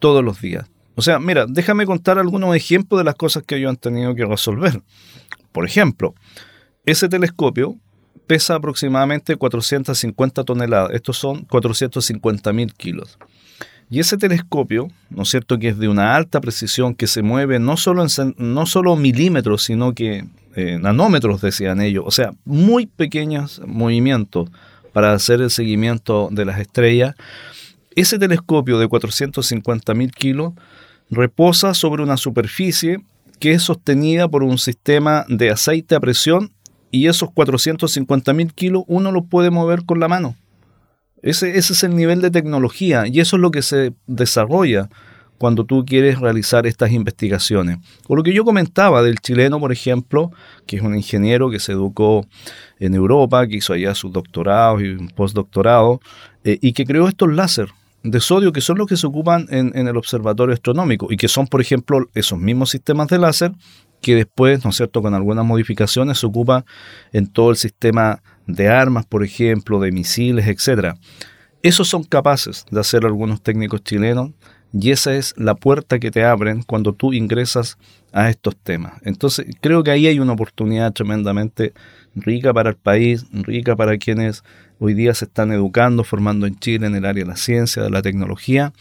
todos 0.00 0.24
los 0.24 0.40
días. 0.40 0.68
O 0.96 1.02
sea, 1.02 1.20
mira, 1.20 1.46
déjame 1.48 1.86
contar 1.86 2.18
algunos 2.18 2.56
ejemplos 2.56 2.98
de 2.98 3.04
las 3.04 3.14
cosas 3.14 3.44
que 3.44 3.56
ellos 3.56 3.70
han 3.70 3.76
tenido 3.76 4.14
que 4.16 4.24
resolver. 4.24 4.82
Por 5.52 5.64
ejemplo, 5.64 6.14
ese 6.84 7.08
telescopio 7.08 7.76
pesa 8.28 8.54
aproximadamente 8.54 9.34
450 9.34 10.44
toneladas. 10.44 10.92
Estos 10.92 11.16
son 11.16 11.44
450 11.46 12.52
mil 12.52 12.72
kilos. 12.74 13.18
Y 13.90 14.00
ese 14.00 14.18
telescopio, 14.18 14.88
¿no 15.08 15.22
es 15.22 15.30
cierto?, 15.30 15.58
que 15.58 15.68
es 15.68 15.78
de 15.78 15.88
una 15.88 16.14
alta 16.14 16.40
precisión, 16.40 16.94
que 16.94 17.06
se 17.06 17.22
mueve 17.22 17.58
no 17.58 17.78
solo 17.78 18.04
en 18.04 18.34
no 18.36 18.66
solo 18.66 18.96
milímetros, 18.96 19.62
sino 19.64 19.94
que 19.94 20.26
eh, 20.54 20.78
nanómetros, 20.78 21.40
decían 21.40 21.80
ellos, 21.80 22.04
o 22.06 22.10
sea, 22.10 22.32
muy 22.44 22.86
pequeños 22.86 23.62
movimientos 23.66 24.50
para 24.92 25.14
hacer 25.14 25.40
el 25.40 25.50
seguimiento 25.50 26.28
de 26.30 26.44
las 26.44 26.60
estrellas. 26.60 27.14
Ese 27.96 28.18
telescopio 28.18 28.78
de 28.78 28.88
450 28.88 29.94
mil 29.94 30.12
kilos 30.12 30.52
reposa 31.10 31.72
sobre 31.72 32.02
una 32.02 32.18
superficie 32.18 32.98
que 33.38 33.52
es 33.52 33.62
sostenida 33.62 34.28
por 34.28 34.42
un 34.42 34.58
sistema 34.58 35.24
de 35.28 35.50
aceite 35.50 35.94
a 35.94 36.00
presión 36.00 36.52
y 36.90 37.06
esos 37.06 37.30
450 37.32 38.32
mil 38.32 38.52
kilos 38.54 38.84
uno 38.86 39.12
los 39.12 39.26
puede 39.26 39.50
mover 39.50 39.84
con 39.84 40.00
la 40.00 40.08
mano. 40.08 40.36
Ese, 41.22 41.58
es 41.58 41.82
el 41.82 41.96
nivel 41.96 42.20
de 42.20 42.30
tecnología 42.30 43.06
y 43.06 43.20
eso 43.20 43.36
es 43.36 43.42
lo 43.42 43.50
que 43.50 43.62
se 43.62 43.92
desarrolla 44.06 44.88
cuando 45.36 45.64
tú 45.64 45.84
quieres 45.84 46.18
realizar 46.18 46.66
estas 46.66 46.92
investigaciones. 46.92 47.78
O 48.08 48.16
lo 48.16 48.22
que 48.22 48.32
yo 48.32 48.44
comentaba 48.44 49.02
del 49.02 49.18
chileno, 49.18 49.60
por 49.60 49.72
ejemplo, 49.72 50.30
que 50.66 50.76
es 50.76 50.82
un 50.82 50.96
ingeniero 50.96 51.50
que 51.50 51.60
se 51.60 51.72
educó 51.72 52.26
en 52.78 52.94
Europa, 52.94 53.46
que 53.46 53.56
hizo 53.56 53.72
allá 53.72 53.94
sus 53.94 54.12
doctorados 54.12 54.82
y 54.82 54.88
un 54.88 55.08
postdoctorado, 55.08 56.00
eh, 56.44 56.58
y 56.60 56.72
que 56.72 56.84
creó 56.84 57.08
estos 57.08 57.32
láser 57.32 57.68
de 58.02 58.20
sodio 58.20 58.52
que 58.52 58.60
son 58.60 58.78
los 58.78 58.86
que 58.86 58.96
se 58.96 59.06
ocupan 59.06 59.46
en, 59.50 59.72
en, 59.74 59.88
el 59.88 59.96
observatorio 59.96 60.54
astronómico 60.54 61.08
y 61.10 61.16
que 61.16 61.28
son, 61.28 61.46
por 61.46 61.60
ejemplo, 61.60 62.08
esos 62.14 62.38
mismos 62.38 62.70
sistemas 62.70 63.08
de 63.08 63.18
láser 63.18 63.52
que 64.00 64.14
después, 64.14 64.64
¿no 64.64 64.70
es 64.70 64.76
cierto?, 64.76 65.02
con 65.02 65.14
algunas 65.14 65.44
modificaciones 65.44 66.18
se 66.18 66.26
ocupa 66.26 66.64
en 67.12 67.26
todo 67.26 67.50
el 67.50 67.56
sistema 67.56 68.22
de 68.46 68.68
armas, 68.68 69.06
por 69.06 69.24
ejemplo, 69.24 69.80
de 69.80 69.92
misiles, 69.92 70.46
etc. 70.46 70.94
Esos 71.62 71.88
son 71.88 72.04
capaces 72.04 72.64
de 72.70 72.80
hacer 72.80 73.04
algunos 73.04 73.42
técnicos 73.42 73.82
chilenos 73.82 74.30
y 74.72 74.90
esa 74.90 75.14
es 75.14 75.34
la 75.36 75.54
puerta 75.54 75.98
que 75.98 76.10
te 76.10 76.24
abren 76.24 76.62
cuando 76.62 76.92
tú 76.92 77.12
ingresas 77.12 77.78
a 78.12 78.28
estos 78.30 78.56
temas. 78.56 78.94
Entonces, 79.02 79.46
creo 79.60 79.82
que 79.82 79.90
ahí 79.90 80.06
hay 80.06 80.20
una 80.20 80.34
oportunidad 80.34 80.92
tremendamente 80.92 81.72
rica 82.14 82.52
para 82.52 82.70
el 82.70 82.76
país, 82.76 83.26
rica 83.32 83.76
para 83.76 83.96
quienes 83.98 84.44
hoy 84.78 84.94
día 84.94 85.14
se 85.14 85.24
están 85.24 85.52
educando, 85.52 86.04
formando 86.04 86.46
en 86.46 86.58
Chile 86.58 86.86
en 86.86 86.94
el 86.94 87.04
área 87.04 87.24
de 87.24 87.30
la 87.30 87.36
ciencia, 87.36 87.82
de 87.82 87.90
la 87.90 88.02
tecnología, 88.02 88.72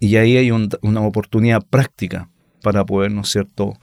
y 0.00 0.16
ahí 0.16 0.36
hay 0.36 0.50
una 0.50 1.00
oportunidad 1.00 1.62
práctica 1.62 2.28
para 2.62 2.84
poder, 2.84 3.12
¿no 3.12 3.20
es 3.22 3.28
cierto?, 3.28 3.74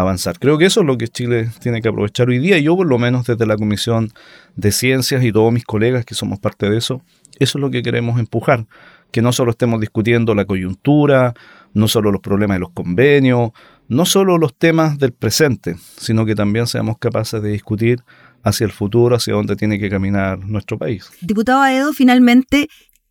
avanzar. 0.00 0.38
Creo 0.38 0.58
que 0.58 0.66
eso 0.66 0.80
es 0.80 0.86
lo 0.86 0.96
que 0.98 1.08
Chile 1.08 1.50
tiene 1.60 1.82
que 1.82 1.88
aprovechar 1.88 2.28
hoy 2.28 2.38
día. 2.38 2.58
Yo, 2.58 2.76
por 2.76 2.86
lo 2.86 2.98
menos 2.98 3.26
desde 3.26 3.46
la 3.46 3.56
Comisión 3.56 4.12
de 4.56 4.72
Ciencias 4.72 5.24
y 5.24 5.32
todos 5.32 5.52
mis 5.52 5.64
colegas 5.64 6.04
que 6.04 6.14
somos 6.14 6.38
parte 6.38 6.68
de 6.70 6.78
eso, 6.78 7.02
eso 7.38 7.58
es 7.58 7.60
lo 7.60 7.70
que 7.70 7.82
queremos 7.82 8.18
empujar. 8.18 8.66
Que 9.10 9.22
no 9.22 9.32
solo 9.32 9.52
estemos 9.52 9.80
discutiendo 9.80 10.34
la 10.34 10.44
coyuntura, 10.44 11.34
no 11.72 11.88
solo 11.88 12.12
los 12.12 12.20
problemas 12.20 12.56
de 12.56 12.60
los 12.60 12.70
convenios, 12.70 13.52
no 13.88 14.04
solo 14.04 14.36
los 14.36 14.54
temas 14.54 14.98
del 14.98 15.12
presente, 15.12 15.76
sino 15.96 16.26
que 16.26 16.34
también 16.34 16.66
seamos 16.66 16.98
capaces 16.98 17.42
de 17.42 17.50
discutir 17.50 18.02
hacia 18.42 18.64
el 18.66 18.72
futuro, 18.72 19.16
hacia 19.16 19.34
dónde 19.34 19.56
tiene 19.56 19.78
que 19.78 19.88
caminar 19.88 20.38
nuestro 20.38 20.78
país. 20.78 21.10
Diputado 21.22 21.62
Aedo, 21.62 21.92
finalmente, 21.92 22.68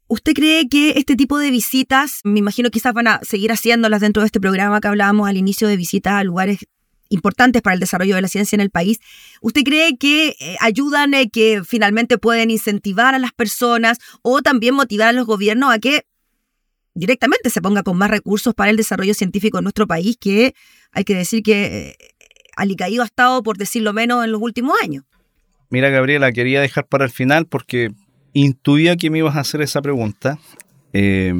¿Usted 0.09 0.31
cree 0.33 0.69
que 0.69 0.91
este 0.91 1.17
tipo 1.17 1.37
de 1.37 1.51
visitas, 1.51 2.21
me 2.23 2.39
imagino 2.39 2.69
quizás 2.69 2.93
van 2.93 3.07
a 3.07 3.19
seguir 3.23 3.51
haciéndolas 3.51 3.99
dentro 3.99 4.21
de 4.21 4.27
este 4.27 4.39
programa 4.39 4.79
que 4.79 4.87
hablábamos 4.87 5.27
al 5.27 5.35
inicio 5.35 5.67
de 5.67 5.75
visitas 5.75 6.13
a 6.13 6.23
lugares 6.23 6.59
importantes 7.09 7.61
para 7.61 7.73
el 7.73 7.79
desarrollo 7.79 8.15
de 8.15 8.21
la 8.21 8.27
ciencia 8.27 8.55
en 8.55 8.61
el 8.61 8.69
país, 8.69 8.99
¿usted 9.41 9.63
cree 9.63 9.97
que 9.97 10.35
eh, 10.39 10.57
ayudan, 10.59 11.13
eh, 11.13 11.29
que 11.29 11.61
finalmente 11.63 12.17
pueden 12.17 12.51
incentivar 12.51 13.15
a 13.15 13.19
las 13.19 13.31
personas 13.33 13.99
o 14.21 14.41
también 14.41 14.75
motivar 14.75 15.09
a 15.09 15.13
los 15.13 15.25
gobiernos 15.25 15.73
a 15.73 15.79
que 15.79 16.05
directamente 16.97 17.49
se 17.49 17.61
ponga 17.61 17.83
con 17.83 17.97
más 17.97 18.09
recursos 18.09 18.53
para 18.53 18.71
el 18.71 18.77
desarrollo 18.77 19.13
científico 19.13 19.59
en 19.59 19.63
nuestro 19.63 19.87
país, 19.87 20.17
que 20.19 20.55
hay 20.91 21.03
que 21.03 21.15
decir 21.15 21.43
que 21.43 21.89
eh, 21.89 21.97
alicaído 22.55 23.03
ha 23.03 23.05
estado, 23.05 23.43
por 23.43 23.57
decirlo 23.57 23.93
menos, 23.93 24.25
en 24.25 24.31
los 24.31 24.41
últimos 24.41 24.75
años? 24.83 25.03
Mira, 25.69 25.89
Gabriela, 25.89 26.31
quería 26.31 26.59
dejar 26.59 26.87
para 26.87 27.05
el 27.05 27.11
final 27.11 27.45
porque 27.45 27.91
intuía 28.33 28.95
que 28.95 29.09
me 29.09 29.19
ibas 29.19 29.35
a 29.35 29.41
hacer 29.41 29.61
esa 29.61 29.81
pregunta. 29.81 30.39
Eh, 30.93 31.33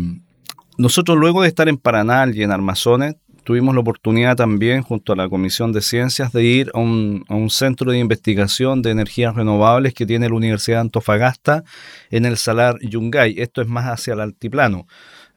nosotros 0.77 1.17
luego 1.17 1.41
de 1.41 1.47
estar 1.47 1.67
en 1.67 1.77
Paraná 1.77 2.25
y 2.31 2.43
en 2.43 2.51
Armazones, 2.51 3.15
tuvimos 3.47 3.73
la 3.73 3.79
oportunidad 3.79 4.35
también, 4.35 4.81
junto 4.81 5.13
a 5.13 5.15
la 5.15 5.29
Comisión 5.29 5.71
de 5.71 5.79
Ciencias, 5.79 6.33
de 6.33 6.43
ir 6.43 6.69
a 6.73 6.79
un, 6.79 7.47
centro 7.49 7.93
de 7.93 7.97
investigación 7.97 8.81
de 8.81 8.91
energías 8.91 9.35
renovables 9.35 9.93
que 9.93 10.05
tiene 10.05 10.27
la 10.27 10.35
Universidad 10.35 10.79
de 10.79 10.81
Antofagasta 10.81 11.63
en 12.11 12.25
el 12.25 12.35
Salar 12.35 12.77
Yungay. 12.81 13.35
Esto 13.37 13.61
es 13.61 13.69
más 13.69 13.85
hacia 13.85 14.15
el 14.15 14.19
altiplano. 14.19 14.85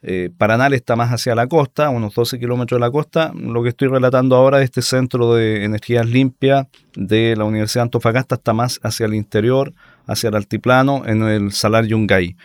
Eh, 0.01 0.29
Paranal 0.37 0.73
está 0.73 0.97
más 0.97 1.11
hacia 1.11 1.35
la 1.35 1.47
costa, 1.47 1.89
unos 1.89 2.13
12 2.13 2.37
kilómetros 2.37 2.81
de 2.81 2.85
la 2.85 2.91
costa. 2.91 3.31
Lo 3.33 3.63
que 3.63 3.69
estoy 3.69 3.87
relatando 3.87 4.35
ahora 4.35 4.57
de 4.57 4.65
este 4.65 4.81
centro 4.81 5.33
de 5.33 5.63
energías 5.63 6.05
limpias 6.05 6.67
de 6.97 7.37
la 7.37 7.45
Universidad 7.45 7.83
de 7.83 7.85
Antofagasta 7.85 8.35
está 8.35 8.51
más 8.51 8.81
hacia 8.83 9.05
el 9.05 9.13
interior, 9.13 9.71
hacia 10.05 10.27
el 10.27 10.35
altiplano, 10.35 11.03
en 11.05 11.23
el 11.23 11.53
Salar 11.53 11.85
Yungay. 11.85 12.35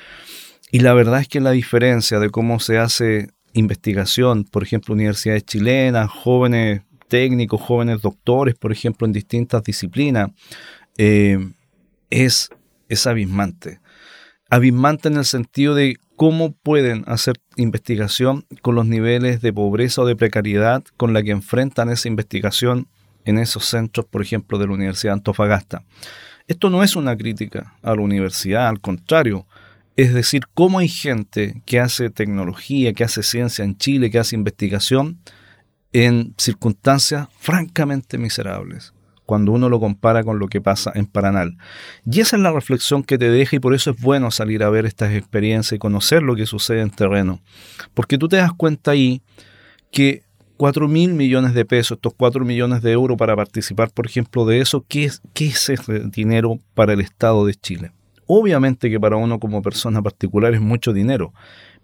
Y 0.70 0.78
la 0.78 0.94
verdad 0.94 1.23
es 1.23 1.26
que 1.26 1.40
la 1.40 1.50
diferencia 1.50 2.20
de 2.20 2.30
cómo 2.30 2.61
se 2.61 2.78
hace 2.78 3.30
investigación, 3.58 4.44
por 4.44 4.62
ejemplo, 4.62 4.94
universidades 4.94 5.44
chilenas, 5.44 6.10
jóvenes 6.10 6.82
técnicos, 7.08 7.60
jóvenes 7.60 8.02
doctores, 8.02 8.54
por 8.54 8.72
ejemplo, 8.72 9.06
en 9.06 9.12
distintas 9.12 9.62
disciplinas, 9.62 10.30
eh, 10.98 11.38
es, 12.10 12.50
es 12.88 13.06
abismante. 13.06 13.80
Abismante 14.50 15.08
en 15.08 15.16
el 15.16 15.25
sentido 15.25 15.75
de 15.75 15.96
cómo 16.16 16.52
pueden 16.52 17.04
hacer 17.06 17.36
investigación 17.56 18.46
con 18.62 18.75
los 18.75 18.86
niveles 18.86 19.40
de 19.40 19.52
pobreza 19.52 20.02
o 20.02 20.06
de 20.06 20.16
precariedad 20.16 20.84
con 20.96 21.12
la 21.12 21.22
que 21.22 21.30
enfrentan 21.30 21.90
esa 21.90 22.08
investigación 22.08 22.88
en 23.25 23.38
esos 23.38 23.64
centros, 23.64 24.06
por 24.06 24.22
ejemplo, 24.22 24.58
de 24.58 24.66
la 24.66 24.75
Universidad 24.75 25.12
de 25.12 25.18
Antofagasta. 25.18 25.82
Esto 26.46 26.70
no 26.70 26.84
es 26.84 26.94
una 26.94 27.16
crítica 27.16 27.75
a 27.82 27.94
la 27.94 28.02
universidad, 28.02 28.68
al 28.68 28.80
contrario, 28.80 29.46
es 29.97 30.12
decir, 30.12 30.43
cómo 30.55 30.79
hay 30.79 30.88
gente 30.88 31.62
que 31.65 31.81
hace 31.81 32.11
tecnología, 32.11 32.93
que 32.93 33.05
hace 33.05 33.23
ciencia 33.23 33.65
en 33.65 33.76
Chile, 33.76 34.11
que 34.11 34.19
hace 34.19 34.37
investigación 34.37 35.19
en 35.93 36.35
circunstancias 36.37 37.29
francamente 37.38 38.19
miserables 38.19 38.93
cuando 39.26 39.53
uno 39.53 39.69
lo 39.69 39.81
compara 39.81 40.23
con 40.23 40.38
lo 40.38 40.47
que 40.47 40.61
pasa 40.61 40.93
en 40.95 41.07
Paranal. 41.07 41.59
Y 42.11 42.21
esa 42.21 42.37
es 42.37 42.43
la 42.43 42.53
reflexión 42.53 43.03
que 43.03 43.19
te 43.19 43.29
deja 43.29 43.57
y 43.57 43.59
por 43.59 43.75
eso 43.75 43.91
es 43.91 44.00
bueno 44.00 44.31
salir 44.31 44.62
a 44.62 44.71
ver 44.71 44.87
estas 44.87 45.12
experiencias 45.12 45.73
y 45.73 45.79
conocer 45.79 46.23
lo 46.23 46.37
que 46.37 46.47
sucede 46.47 46.81
en 46.81 46.91
terreno. 46.91 47.41
Porque 47.93 48.19
tú 48.19 48.29
te 48.29 48.37
das 48.37 48.53
cuenta 48.53 48.93
ahí 48.93 49.21
que 49.91 50.23
4 50.57 50.88
mil 50.88 51.12
millones 51.12 51.55
de 51.55 51.65
pesos, 51.65 51.97
estos 51.97 52.15
4 52.17 52.45
millones 52.45 52.83
de 52.83 52.93
euros 52.93 53.19
para 53.19 53.37
participar, 53.37 53.91
por 53.91 54.07
ejemplo, 54.07 54.47
de 54.47 54.61
eso, 54.61 54.85
¿qué 54.88 55.05
es, 55.05 55.21
qué 55.35 55.49
es 55.49 55.69
ese 55.69 56.05
dinero 56.09 56.59
para 56.75 56.93
el 56.93 57.00
Estado 57.00 57.45
de 57.45 57.55
Chile? 57.55 57.93
Obviamente 58.26 58.90
que 58.90 59.00
para 59.00 59.16
uno 59.16 59.38
como 59.38 59.62
persona 59.62 60.02
particular 60.02 60.54
es 60.54 60.61
mucho 60.61 60.92
dinero, 60.92 61.33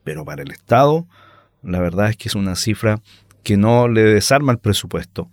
pero 0.05 0.25
para 0.25 0.43
el 0.43 0.51
Estado 0.51 1.07
la 1.63 1.81
verdad 1.81 2.11
es 2.11 2.17
que 2.17 2.29
es 2.29 2.35
una 2.35 2.57
cifra 2.57 3.01
que 3.43 3.57
no 3.57 3.89
le 3.89 4.03
desarma 4.03 4.53
el 4.53 4.59
presupuesto. 4.59 5.29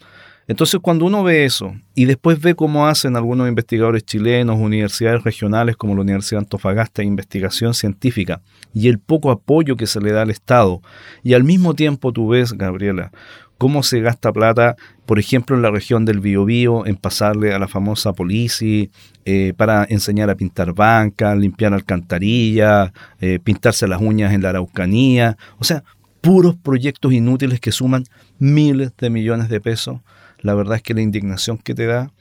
Entonces, 0.48 0.80
cuando 0.82 1.06
uno 1.06 1.24
ve 1.24 1.46
eso 1.46 1.76
y 1.94 2.06
después 2.06 2.42
ve 2.42 2.56
cómo 2.56 2.88
hacen 2.88 3.16
algunos 3.16 3.48
investigadores 3.48 4.04
chilenos, 4.04 4.58
universidades 4.58 5.24
regionales 5.24 5.78
como 5.78 5.94
la 5.94 6.02
Universidad 6.02 6.40
de 6.40 6.46
Antofagasta, 6.46 7.04
investigación 7.04 7.76
científica, 7.76 8.42
y 8.74 8.88
el 8.88 8.98
poco 8.98 9.30
apoyo 9.30 9.76
que 9.76 9.86
se 9.86 10.02
le 10.02 10.12
da 10.12 10.24
al 10.24 10.32
Estado, 10.32 10.82
y 11.22 11.36
al 11.36 11.44
mismo 11.44 11.76
tiempo 11.76 12.12
tú 12.14 12.30
ves, 12.30 12.54
Gabriela, 12.54 13.12
cómo 13.60 13.84
se 13.84 14.00
gasta 14.00 14.32
plata, 14.32 14.78
por 15.06 15.20
ejemplo, 15.20 15.56
en 15.56 15.62
la 15.62 15.70
región 15.70 16.06
del 16.06 16.22
Biobío, 16.22 16.88
en 16.88 16.96
pasarle 16.96 17.54
a 17.54 17.60
la 17.60 17.68
famosa 17.68 18.14
Polici 18.14 18.90
eh, 19.26 19.54
para 19.56 19.86
enseñar 19.88 20.30
a 20.30 20.36
pintar 20.36 20.74
bancas, 20.74 21.38
limpiar 21.38 21.74
alcantarillas, 21.74 22.92
eh, 23.20 23.38
pintarse 23.44 23.86
las 23.88 24.02
uñas 24.02 24.34
en 24.34 24.42
la 24.42 24.50
Araucanía. 24.50 25.38
O 25.58 25.66
sea, 25.66 25.84
puros 26.22 26.56
proyectos 26.56 27.12
inútiles 27.12 27.60
que 27.60 27.74
suman 27.74 28.06
miles 28.40 28.94
de 28.98 29.10
millones 29.10 29.50
de 29.50 29.60
pesos, 29.60 30.00
la 30.40 30.56
verdad 30.56 30.78
es 30.78 30.82
que 30.82 30.94
la 30.94 31.02
indignación 31.02 31.58
que 31.58 31.76
te 31.76 31.86
da 31.86 32.12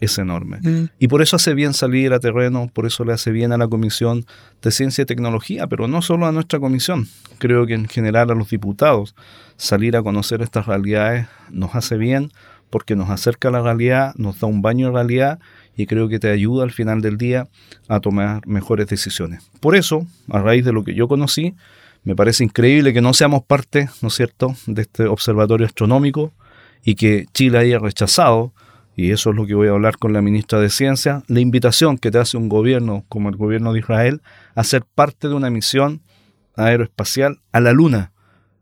es 0.00 0.18
enorme. 0.18 0.58
Mm. 0.62 0.84
Y 0.98 1.08
por 1.08 1.22
eso 1.22 1.36
hace 1.36 1.54
bien 1.54 1.74
salir 1.74 2.12
a 2.12 2.20
terreno, 2.20 2.70
por 2.72 2.86
eso 2.86 3.04
le 3.04 3.12
hace 3.12 3.30
bien 3.30 3.52
a 3.52 3.58
la 3.58 3.68
Comisión 3.68 4.24
de 4.62 4.70
Ciencia 4.70 5.02
y 5.02 5.06
Tecnología, 5.06 5.66
pero 5.66 5.88
no 5.88 6.02
solo 6.02 6.26
a 6.26 6.32
nuestra 6.32 6.60
comisión, 6.60 7.08
creo 7.38 7.66
que 7.66 7.74
en 7.74 7.88
general 7.88 8.30
a 8.30 8.34
los 8.34 8.50
diputados 8.50 9.14
salir 9.56 9.96
a 9.96 10.02
conocer 10.02 10.42
estas 10.42 10.66
realidades 10.66 11.26
nos 11.50 11.74
hace 11.74 11.96
bien 11.96 12.30
porque 12.70 12.96
nos 12.96 13.10
acerca 13.10 13.48
a 13.48 13.50
la 13.50 13.62
realidad, 13.62 14.14
nos 14.16 14.40
da 14.40 14.46
un 14.46 14.62
baño 14.62 14.88
de 14.88 14.92
realidad 14.92 15.38
y 15.76 15.86
creo 15.86 16.08
que 16.08 16.18
te 16.18 16.30
ayuda 16.30 16.64
al 16.64 16.70
final 16.70 17.00
del 17.00 17.16
día 17.16 17.48
a 17.88 18.00
tomar 18.00 18.46
mejores 18.46 18.88
decisiones. 18.88 19.50
Por 19.60 19.74
eso, 19.76 20.06
a 20.28 20.40
raíz 20.40 20.64
de 20.64 20.72
lo 20.72 20.84
que 20.84 20.94
yo 20.94 21.08
conocí, 21.08 21.54
me 22.04 22.14
parece 22.14 22.44
increíble 22.44 22.92
que 22.92 23.00
no 23.00 23.14
seamos 23.14 23.42
parte, 23.44 23.88
¿no 24.02 24.08
es 24.08 24.14
cierto?, 24.14 24.54
de 24.66 24.82
este 24.82 25.06
observatorio 25.06 25.66
astronómico 25.66 26.32
y 26.84 26.94
que 26.94 27.26
Chile 27.32 27.58
haya 27.58 27.78
rechazado, 27.78 28.52
y 28.98 29.12
eso 29.12 29.30
es 29.30 29.36
lo 29.36 29.46
que 29.46 29.54
voy 29.54 29.68
a 29.68 29.70
hablar 29.70 29.96
con 29.96 30.12
la 30.12 30.22
ministra 30.22 30.58
de 30.58 30.70
Ciencia, 30.70 31.22
la 31.28 31.38
invitación 31.38 31.98
que 31.98 32.10
te 32.10 32.18
hace 32.18 32.36
un 32.36 32.48
gobierno 32.48 33.04
como 33.08 33.28
el 33.28 33.36
gobierno 33.36 33.72
de 33.72 33.78
Israel 33.78 34.22
a 34.56 34.64
ser 34.64 34.82
parte 34.92 35.28
de 35.28 35.34
una 35.34 35.50
misión 35.50 36.02
aeroespacial 36.56 37.38
a 37.52 37.60
la 37.60 37.70
Luna. 37.70 38.10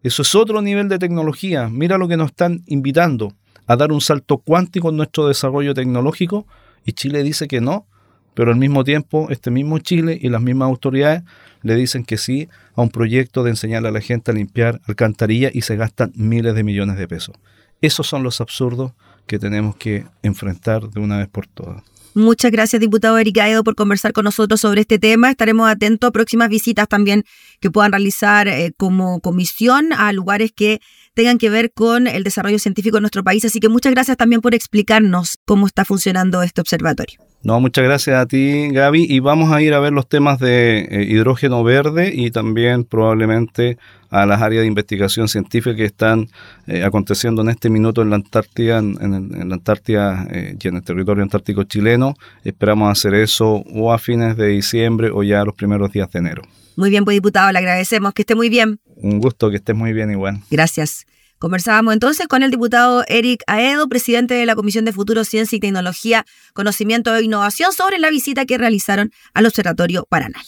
Eso 0.02 0.21
es 0.21 0.35
otro 0.35 0.61
nivel 0.61 0.90
de 0.90 0.99
tecnología. 0.99 1.71
Mira 1.71 1.97
lo 1.97 2.07
que 2.07 2.19
nos 2.19 2.33
están 2.33 2.64
invitando 2.66 3.33
a 3.66 3.76
dar 3.76 3.93
un 3.93 4.02
salto 4.02 4.37
cuántico 4.37 4.90
en 4.90 4.99
nuestro 4.99 5.26
desarrollo 5.26 5.73
tecnológico 5.73 6.47
y 6.85 6.93
Chile 6.93 7.23
dice 7.23 7.49
que 7.49 7.62
no, 7.62 7.87
pero 8.35 8.50
al 8.50 8.59
mismo 8.59 8.85
tiempo 8.85 9.28
este 9.31 9.50
mismo 9.50 9.78
Chile 9.78 10.19
y 10.21 10.28
las 10.28 10.43
mismas 10.43 10.66
autoridades 10.66 11.23
le 11.62 11.76
dicen 11.76 12.05
que 12.05 12.19
sí 12.19 12.50
a 12.75 12.83
un 12.83 12.90
proyecto 12.90 13.43
de 13.43 13.52
enseñarle 13.52 13.88
a 13.88 13.93
la 13.93 14.02
gente 14.02 14.33
a 14.33 14.35
limpiar 14.35 14.83
alcantarilla 14.87 15.49
y 15.50 15.62
se 15.62 15.76
gastan 15.76 16.12
miles 16.14 16.55
de 16.55 16.62
millones 16.62 16.99
de 16.99 17.09
pesos. 17.09 17.35
Esos 17.81 18.07
son 18.07 18.23
los 18.23 18.43
absurdos 18.43 18.93
que 19.26 19.38
tenemos 19.38 19.76
que 19.76 20.06
enfrentar 20.23 20.88
de 20.88 21.00
una 21.00 21.18
vez 21.18 21.28
por 21.28 21.47
todas. 21.47 21.83
Muchas 22.16 22.50
gracias, 22.50 22.80
diputado 22.80 23.18
Eric 23.18 23.37
Aedo, 23.37 23.62
por 23.62 23.75
conversar 23.75 24.14
con 24.14 24.25
nosotros 24.25 24.62
sobre 24.62 24.80
este 24.80 24.99
tema. 24.99 25.30
Estaremos 25.30 25.68
atentos 25.68 26.09
a 26.09 26.12
próximas 26.12 26.49
visitas 26.49 26.88
también 26.88 27.25
que 27.61 27.71
puedan 27.71 27.92
realizar 27.92 28.49
eh, 28.49 28.73
como 28.75 29.21
comisión 29.21 29.92
a 29.92 30.14
lugares 30.14 30.50
que 30.50 30.80
tengan 31.12 31.37
que 31.37 31.50
ver 31.50 31.73
con 31.75 32.06
el 32.06 32.25
desarrollo 32.25 32.59
científico 32.59 32.97
en 32.97 33.02
nuestro 33.02 33.23
país. 33.23 33.45
Así 33.45 33.61
que 33.61 33.68
muchas 33.68 33.92
gracias 33.92 34.16
también 34.16 34.40
por 34.40 34.54
explicarnos 34.54 35.37
cómo 35.45 35.66
está 35.66 35.85
funcionando 35.85 36.42
este 36.42 36.62
observatorio. 36.62 37.21
No, 37.47 37.61
muchas 37.61 37.85
gracias 37.85 38.17
a 38.17 38.26
ti, 38.26 38.71
Gaby. 38.73 39.07
Y 39.09 39.21
vamos 39.21 39.53
a 39.53 39.62
ir 39.62 39.73
a 39.73 39.79
ver 39.79 39.93
los 39.93 40.09
temas 40.09 40.41
de 40.41 40.81
eh, 40.81 41.07
hidrógeno 41.09 41.62
verde 41.62 42.12
y 42.12 42.33
también 42.33 42.83
probablemente 42.83 43.79
a 44.11 44.26
las 44.26 44.43
áreas 44.43 44.62
de 44.62 44.67
investigación 44.67 45.29
científica 45.29 45.76
que 45.76 45.85
están 45.85 46.29
eh, 46.67 46.83
aconteciendo 46.83 47.43
en 47.43 47.50
este 47.50 47.71
minuto 47.71 48.03
en 48.03 48.11
la 48.11 48.17
Antártida, 48.17 48.79
en, 48.79 49.49
la 49.49 49.55
Antártida 49.55 50.26
eh, 50.29 50.57
y 50.61 50.67
en 50.67 50.75
el 50.75 50.83
territorio 50.83 51.23
antártico 51.23 51.62
chileno. 51.62 52.15
Esperamos 52.43 52.91
hacer 52.91 53.15
eso 53.15 53.62
o 53.73 53.93
a 53.93 53.99
fines 53.99 54.37
de 54.37 54.49
diciembre 54.49 55.11
o 55.15 55.23
ya 55.23 55.45
los 55.45 55.55
primeros 55.55 55.93
días 55.93 56.11
de 56.11 56.19
enero. 56.19 56.43
Muy 56.75 56.91
bien, 56.91 57.05
pues 57.05 57.15
diputado, 57.15 57.53
le 57.53 57.61
agradecemos. 57.61 58.12
Que 58.12 58.23
esté 58.23 58.35
muy 58.35 58.49
bien. 58.49 58.81
Un 58.97 59.21
gusto, 59.21 59.50
que 59.50 59.57
estés 59.59 59.76
muy 59.76 59.93
bien 59.93 60.11
igual. 60.11 60.41
Gracias. 60.50 61.07
Conversábamos 61.38 61.93
entonces 61.93 62.26
con 62.28 62.43
el 62.43 62.50
diputado 62.50 63.05
Eric 63.09 63.43
Aedo, 63.47 63.88
presidente 63.88 64.35
de 64.35 64.47
la 64.47 64.55
Comisión 64.55 64.85
de 64.85 64.93
Futuro, 64.93 65.25
Ciencia 65.25 65.57
y 65.57 65.61
Tecnología, 65.61 66.25
Conocimiento 66.55 67.14
e 67.14 67.23
Innovación, 67.23 67.73
sobre 67.73 67.99
la 67.99 68.11
visita 68.11 68.47
que 68.47 68.59
realizaron 68.59 69.12
al 69.35 69.47
Observatorio 69.47 70.07
Paranal. 70.09 70.45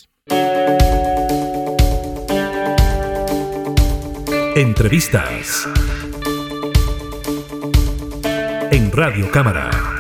Entrevistas 4.57 5.69
en 8.71 8.91
Radio 8.91 9.31
Cámara. 9.31 9.98